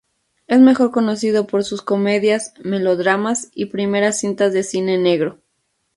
[0.47, 5.37] Es mejor conocido por sus comedias, melodramas y primeras cintas de cine negro.